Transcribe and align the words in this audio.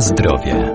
Zdrowie. 0.00 0.72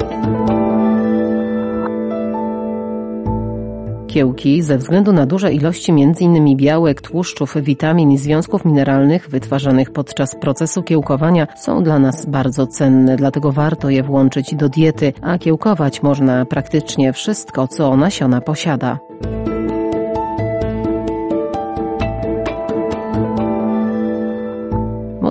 Kiełki 4.07 4.62
ze 4.62 4.78
względu 4.78 5.14
na 5.14 5.26
duże 5.26 5.54
ilości 5.54 5.92
m.in. 5.92 6.57
białek, 6.57 7.02
tłuszczów, 7.02 7.55
witamin 7.62 8.12
i 8.12 8.18
związków 8.18 8.66
mineralnych 8.66 9.30
wytwarzanych 9.30 9.91
podczas 9.91 10.36
procesu 10.36 10.84
kiełkowania 10.84 11.48
są 11.55 11.84
dla 11.84 12.00
nas 12.00 12.25
bardzo 12.25 12.68
cenne, 12.68 13.16
dlatego 13.16 13.52
warto 13.52 13.89
je 13.89 14.04
włączyć 14.04 14.55
do 14.55 14.70
diety, 14.70 15.14
a 15.21 15.38
kiełkować 15.38 16.04
można 16.04 16.46
praktycznie 16.46 17.14
wszystko, 17.14 17.68
co 17.68 17.98
nasiona 17.98 18.42
posiada. 18.42 19.00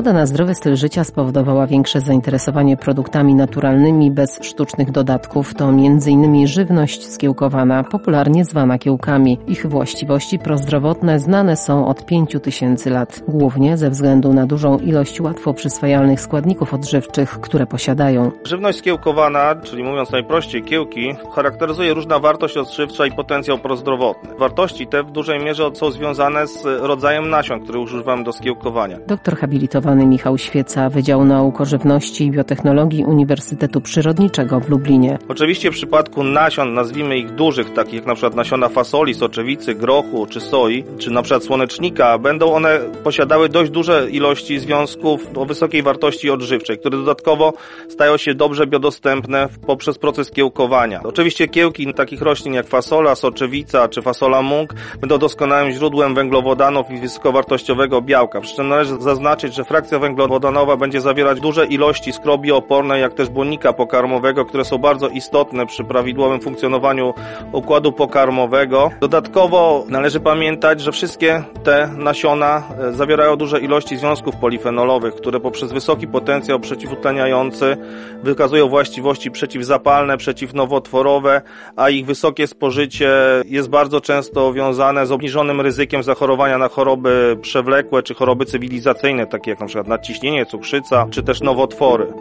Moda 0.03 0.13
na 0.13 0.27
zdrowy 0.27 0.55
styl 0.55 0.77
życia 0.77 1.05
spowodowała 1.05 1.67
większe 1.67 2.01
zainteresowanie 2.01 2.77
produktami 2.77 3.35
naturalnymi 3.35 4.11
bez 4.11 4.39
sztucznych 4.43 4.91
dodatków. 4.91 5.55
To 5.55 5.69
m.in. 5.69 6.47
żywność 6.47 7.07
skiełkowana, 7.09 7.85
popularnie 7.85 8.45
zwana 8.45 8.79
kiełkami. 8.79 9.39
Ich 9.47 9.67
właściwości 9.67 10.39
prozdrowotne 10.39 11.19
znane 11.19 11.57
są 11.57 11.87
od 11.87 12.07
5 12.07 12.37
tysięcy 12.43 12.91
lat, 12.91 13.23
głównie 13.29 13.77
ze 13.77 13.91
względu 13.91 14.33
na 14.33 14.47
dużą 14.47 14.79
ilość 14.79 15.21
łatwo 15.21 15.55
przyswajalnych 15.55 16.21
składników 16.21 16.75
odżywczych, 16.75 17.41
które 17.41 17.67
posiadają. 17.67 18.31
Żywność 18.45 18.79
skiełkowana, 18.79 19.55
czyli 19.63 19.85
mówiąc 19.85 20.11
najprościej 20.11 20.63
kiełki, 20.63 21.15
charakteryzuje 21.35 21.95
różna 21.95 22.19
wartość 22.19 22.57
odżywcza 22.57 23.07
i 23.07 23.13
potencjał 23.13 23.59
prozdrowotny. 23.59 24.31
Wartości 24.39 24.87
te 24.87 25.03
w 25.03 25.11
dużej 25.11 25.45
mierze 25.45 25.71
są 25.75 25.91
związane 25.91 26.47
z 26.47 26.65
rodzajem 26.65 27.31
nasion, 27.31 27.61
które 27.61 27.79
używamy 27.79 28.25
do 28.25 28.33
skiełkowania. 28.33 28.99
Doktor 29.07 29.37
habilitowany 29.37 29.92
Michał 29.97 30.39
Świeca, 30.39 30.91
Wydział 30.91 31.25
Nauk 31.25 31.61
o 31.61 31.65
Żywności 31.65 32.27
i 32.27 32.31
Biotechnologii 32.31 33.05
Uniwersytetu 33.05 33.81
Przyrodniczego 33.81 34.61
w 34.61 34.69
Lublinie. 34.69 35.19
Oczywiście 35.29 35.71
w 35.71 35.75
przypadku 35.75 36.25
nasion, 36.25 36.75
nazwijmy 36.75 37.19
ich 37.19 37.31
dużych, 37.35 37.73
takich 37.73 37.95
jak 37.95 38.07
na 38.07 38.15
przykład 38.15 38.35
nasiona 38.35 38.69
fasoli, 38.69 39.15
soczewicy, 39.15 39.75
grochu 39.75 40.27
czy 40.27 40.41
soi, 40.41 40.85
czy 40.99 41.11
na 41.11 41.23
przykład 41.23 41.45
słonecznika, 41.45 42.19
będą 42.19 42.53
one 42.53 42.81
posiadały 43.05 43.49
dość 43.49 43.71
duże 43.71 44.11
ilości 44.11 44.59
związków 44.59 45.27
o 45.37 45.45
wysokiej 45.45 45.83
wartości 45.83 46.31
odżywczej, 46.31 46.79
które 46.79 46.99
dodatkowo 46.99 47.53
stają 47.89 48.17
się 48.17 48.35
dobrze 48.35 48.67
biodostępne 48.67 49.49
poprzez 49.67 49.99
proces 49.99 50.31
kiełkowania. 50.31 51.01
Oczywiście 51.05 51.49
kiełki 51.49 51.95
takich 51.95 52.23
roślin 52.23 52.55
jak 52.55 52.67
fasola, 52.67 53.15
soczewica 53.15 53.89
czy 53.89 54.03
fasola 54.03 54.43
mung 54.43 54.75
będą 55.01 55.19
doskonałym 55.19 55.73
źródłem 55.73 56.15
węglowodanów 56.15 56.91
i 56.91 57.01
wysokowartościowego 57.01 58.03
białka. 58.03 58.41
Przy 58.41 58.57
czym 58.57 58.69
należy 58.69 59.01
zaznaczyć, 59.01 59.55
że 59.55 59.65
frakcja 59.65 59.82
węglowodanowa 59.91 60.77
będzie 60.77 61.01
zawierać 61.01 61.41
duże 61.41 61.67
ilości 61.67 62.13
skrobi 62.13 62.53
opornej, 62.53 63.01
jak 63.01 63.15
też 63.15 63.29
błonnika 63.29 63.73
pokarmowego, 63.73 64.45
które 64.45 64.65
są 64.65 64.79
bardzo 64.79 65.09
istotne 65.09 65.67
przy 65.67 65.85
prawidłowym 65.85 66.41
funkcjonowaniu 66.41 67.15
układu 67.53 67.93
pokarmowego. 67.93 68.91
Dodatkowo 69.01 69.85
należy 69.89 70.21
pamiętać, 70.21 70.81
że 70.81 70.93
wszystkie 70.93 71.43
te 71.65 71.91
nasiona 71.97 72.63
e, 72.79 72.93
zawierają 72.93 73.37
duże 73.37 73.61
ilości 73.61 73.97
związków 73.97 74.37
polifenolowych, 74.37 75.15
które 75.15 75.41
poprzez 75.41 75.73
wysoki 75.73 76.07
potencjał 76.07 76.61
przeciwutleniający 76.61 77.77
wykazują 78.23 78.69
właściwości 78.69 79.31
przeciwzapalne, 79.31 80.17
przeciwnowotworowe, 80.17 81.43
a 81.77 81.91
ich 81.91 82.07
wysokie 82.07 82.47
spożycie 82.47 83.11
jest 83.45 83.69
bardzo 83.69 84.01
często 84.01 84.53
wiązane 84.53 85.07
z 85.07 85.13
obniżonym 85.13 85.61
ryzykiem 85.61 86.03
zachorowania 86.03 86.59
na 86.59 86.69
choroby 86.69 87.39
przewlekłe 87.43 88.03
czy 88.03 88.15
choroby 88.15 88.45
cywilizacyjne, 88.45 89.27
takie 89.27 89.51
jak 89.51 89.61
na 89.61 89.69
przykład 89.73 89.89
nadciśnienie, 89.89 90.47
cukrzyca, 90.47 91.07
czy 91.11 91.23
też 91.23 91.41
nowotwory. 91.41 92.13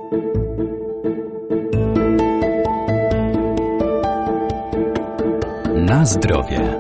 Na 5.76 6.06
zdrowie. 6.06 6.78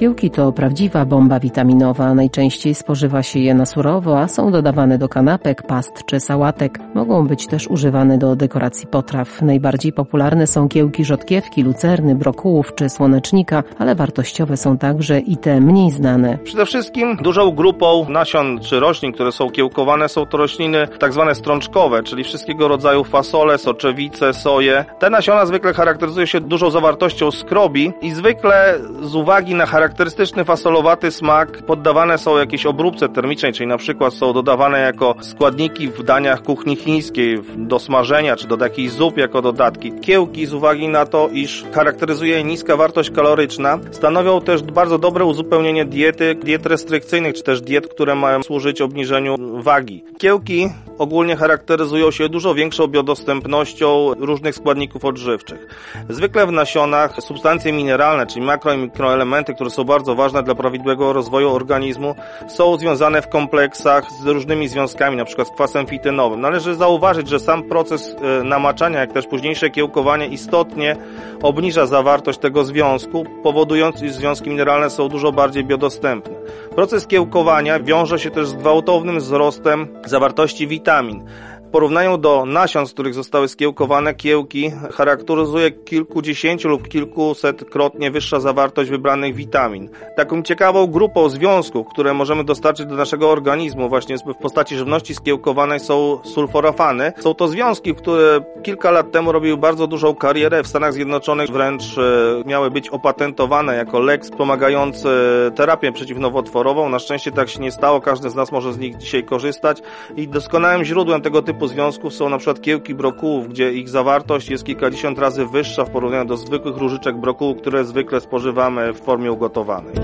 Kiełki 0.00 0.30
to 0.30 0.52
prawdziwa 0.52 1.04
bomba 1.04 1.40
witaminowa. 1.40 2.14
Najczęściej 2.14 2.74
spożywa 2.74 3.22
się 3.22 3.38
je 3.38 3.54
na 3.54 3.66
surowo, 3.66 4.20
a 4.20 4.28
są 4.28 4.50
dodawane 4.50 4.98
do 4.98 5.08
kanapek, 5.08 5.62
past 5.62 6.04
czy 6.06 6.20
sałatek. 6.20 6.78
Mogą 6.94 7.26
być 7.26 7.46
też 7.46 7.68
używane 7.68 8.18
do 8.18 8.36
dekoracji 8.36 8.86
potraw. 8.86 9.42
Najbardziej 9.42 9.92
popularne 9.92 10.46
są 10.46 10.68
kiełki 10.68 11.04
rzodkiewki, 11.04 11.62
lucerny, 11.62 12.14
brokułów 12.14 12.74
czy 12.74 12.88
słonecznika, 12.88 13.62
ale 13.78 13.94
wartościowe 13.94 14.56
są 14.56 14.78
także 14.78 15.18
i 15.18 15.36
te 15.36 15.60
mniej 15.60 15.90
znane. 15.90 16.38
Przede 16.44 16.66
wszystkim 16.66 17.16
dużą 17.16 17.50
grupą 17.50 18.06
nasion 18.08 18.58
czy 18.60 18.80
roślin, 18.80 19.12
które 19.12 19.32
są 19.32 19.50
kiełkowane, 19.50 20.08
są 20.08 20.26
to 20.26 20.36
rośliny 20.36 20.88
tak 20.98 21.12
zwane 21.12 21.34
strączkowe, 21.34 22.02
czyli 22.02 22.24
wszystkiego 22.24 22.68
rodzaju 22.68 23.04
fasole, 23.04 23.58
soczewice, 23.58 24.32
soje. 24.32 24.84
Te 24.98 25.10
nasiona 25.10 25.46
zwykle 25.46 25.72
charakteryzują 25.72 26.26
się 26.26 26.40
dużą 26.40 26.70
zawartością 26.70 27.30
skrobi 27.30 27.92
i 28.02 28.10
zwykle 28.10 28.78
z 29.02 29.14
uwagi 29.14 29.54
na 29.54 29.66
charakter 29.66 29.89
charakterystyczny 29.90 30.44
fasolowaty 30.44 31.10
smak 31.10 31.62
poddawane 31.62 32.18
są 32.18 32.38
jakiejś 32.38 32.66
obróbce 32.66 33.08
termicznej, 33.08 33.52
czyli 33.52 33.66
na 33.66 33.78
przykład 33.78 34.14
są 34.14 34.32
dodawane 34.32 34.80
jako 34.80 35.14
składniki 35.20 35.88
w 35.88 36.02
daniach 36.02 36.42
kuchni 36.42 36.76
chińskiej 36.76 37.38
do 37.56 37.78
smażenia 37.78 38.36
czy 38.36 38.48
do 38.48 38.56
jakichś 38.56 38.92
zup 38.92 39.16
jako 39.16 39.42
dodatki. 39.42 39.92
Kiełki 40.00 40.46
z 40.46 40.54
uwagi 40.54 40.88
na 40.88 41.06
to, 41.06 41.28
iż 41.32 41.64
charakteryzuje 41.72 42.34
je 42.36 42.44
niska 42.44 42.76
wartość 42.76 43.10
kaloryczna, 43.10 43.78
stanowią 43.90 44.40
też 44.40 44.62
bardzo 44.62 44.98
dobre 44.98 45.24
uzupełnienie 45.24 45.84
diety, 45.84 46.34
diet 46.34 46.66
restrykcyjnych 46.66 47.34
czy 47.34 47.42
też 47.42 47.60
diet, 47.60 47.88
które 47.88 48.14
mają 48.14 48.42
służyć 48.42 48.80
obniżeniu 48.80 49.36
wagi. 49.62 50.04
Kiełki 50.18 50.68
ogólnie 50.98 51.36
charakteryzują 51.36 52.10
się 52.10 52.28
dużo 52.28 52.54
większą 52.54 52.86
biodostępnością 52.86 54.14
różnych 54.18 54.54
składników 54.54 55.04
odżywczych. 55.04 55.66
Zwykle 56.08 56.46
w 56.46 56.52
nasionach 56.52 57.16
substancje 57.22 57.72
mineralne, 57.72 58.26
czyli 58.26 58.46
makro 58.46 58.72
i 58.72 58.78
mikroelementy, 58.78 59.54
które 59.54 59.70
są 59.70 59.79
są 59.80 59.84
bardzo 59.84 60.14
ważne 60.14 60.42
dla 60.42 60.54
prawidłowego 60.54 61.12
rozwoju 61.12 61.54
organizmu, 61.54 62.14
są 62.48 62.76
związane 62.76 63.22
w 63.22 63.28
kompleksach 63.28 64.04
z 64.22 64.26
różnymi 64.26 64.68
związkami, 64.68 65.14
np. 65.14 65.44
z 65.44 65.50
kwasem 65.50 65.86
fitynowym. 65.86 66.40
Należy 66.40 66.74
zauważyć, 66.74 67.28
że 67.28 67.40
sam 67.40 67.62
proces 67.62 68.16
e, 68.40 68.44
namaczania, 68.44 69.00
jak 69.00 69.12
też 69.12 69.26
późniejsze 69.26 69.70
kiełkowanie 69.70 70.26
istotnie 70.26 70.96
obniża 71.42 71.86
zawartość 71.86 72.38
tego 72.38 72.64
związku, 72.64 73.24
powodując, 73.42 74.02
iż 74.02 74.12
związki 74.12 74.50
mineralne 74.50 74.90
są 74.90 75.08
dużo 75.08 75.32
bardziej 75.32 75.64
biodostępne. 75.64 76.34
Proces 76.74 77.06
kiełkowania 77.06 77.80
wiąże 77.80 78.18
się 78.18 78.30
też 78.30 78.48
z 78.48 78.54
gwałtownym 78.54 79.18
wzrostem 79.18 79.88
zawartości 80.06 80.66
witamin 80.66 81.24
porównaniu 81.70 82.18
do 82.18 82.44
nasion, 82.46 82.86
z 82.86 82.92
których 82.92 83.14
zostały 83.14 83.48
skiełkowane 83.48 84.14
kiełki, 84.14 84.72
charakteryzuje 84.92 85.70
kilkudziesięciu 85.70 86.68
lub 86.68 86.88
kilkusetkrotnie 86.88 88.10
wyższa 88.10 88.40
zawartość 88.40 88.90
wybranych 88.90 89.34
witamin. 89.34 89.88
Taką 90.16 90.42
ciekawą 90.42 90.86
grupą 90.86 91.28
związków, 91.28 91.86
które 91.88 92.14
możemy 92.14 92.44
dostarczyć 92.44 92.86
do 92.86 92.94
naszego 92.94 93.30
organizmu 93.30 93.88
właśnie 93.88 94.16
w 94.18 94.42
postaci 94.42 94.76
żywności 94.76 95.14
skiełkowanej 95.14 95.80
są 95.80 96.18
sulforafany. 96.24 97.12
Są 97.18 97.34
to 97.34 97.48
związki, 97.48 97.94
które 97.94 98.40
kilka 98.62 98.90
lat 98.90 99.12
temu 99.12 99.32
robiły 99.32 99.56
bardzo 99.56 99.86
dużą 99.86 100.14
karierę 100.14 100.62
w 100.62 100.66
Stanach 100.66 100.92
Zjednoczonych, 100.92 101.50
wręcz 101.50 101.98
e, 101.98 102.02
miały 102.48 102.70
być 102.70 102.88
opatentowane 102.88 103.76
jako 103.76 104.00
lek 104.00 104.22
wspomagający 104.22 105.08
terapię 105.54 105.92
przeciwnowotworową. 105.92 106.88
Na 106.88 106.98
szczęście 106.98 107.32
tak 107.32 107.48
się 107.48 107.60
nie 107.60 107.70
stało, 107.70 108.00
każdy 108.00 108.30
z 108.30 108.34
nas 108.34 108.52
może 108.52 108.72
z 108.72 108.78
nich 108.78 108.96
dzisiaj 108.96 109.24
korzystać 109.24 109.82
i 110.16 110.28
doskonałym 110.28 110.84
źródłem 110.84 111.22
tego 111.22 111.42
typu 111.42 111.59
typu 111.60 111.68
związków 111.68 112.14
są 112.14 112.28
na 112.28 112.38
przykład 112.38 112.60
kiełki 112.60 112.94
brokułów, 112.94 113.48
gdzie 113.48 113.72
ich 113.72 113.88
zawartość 113.88 114.50
jest 114.50 114.64
kilkadziesiąt 114.64 115.18
razy 115.18 115.46
wyższa 115.46 115.84
w 115.84 115.90
porównaniu 115.90 116.24
do 116.24 116.36
zwykłych 116.36 116.76
różyczek 116.76 117.16
brokułu, 117.16 117.54
które 117.54 117.84
zwykle 117.84 118.20
spożywamy 118.20 118.92
w 118.92 119.00
formie 119.00 119.32
ugotowanej. 119.32 119.94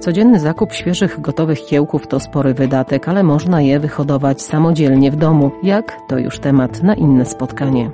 Codzienny 0.00 0.40
zakup 0.40 0.72
świeżych, 0.72 1.20
gotowych 1.20 1.66
kiełków 1.66 2.06
to 2.06 2.20
spory 2.20 2.54
wydatek, 2.54 3.08
ale 3.08 3.22
można 3.22 3.60
je 3.60 3.80
wyhodować 3.80 4.42
samodzielnie 4.42 5.10
w 5.10 5.16
domu. 5.16 5.50
Jak? 5.62 5.96
To 6.08 6.18
już 6.18 6.38
temat 6.38 6.82
na 6.82 6.94
inne 6.94 7.24
spotkanie. 7.24 7.90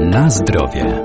Na 0.00 0.30
zdrowie. 0.30 1.02